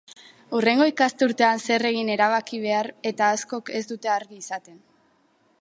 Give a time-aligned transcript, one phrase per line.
[0.59, 4.85] Hurrengo ikasturtean zer egin erabaki behar eta askok ez dute argi izaten.